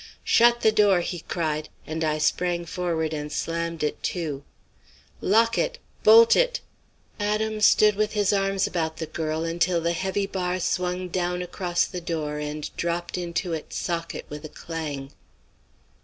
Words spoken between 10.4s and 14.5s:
swung down across the door and dropped into its socket with a